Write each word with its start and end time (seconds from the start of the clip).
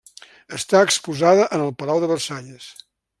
Està 0.59 0.81
exposada 0.85 1.45
en 1.59 1.65
el 1.69 1.75
Palau 1.83 2.03
de 2.05 2.13
Versalles. 2.17 2.71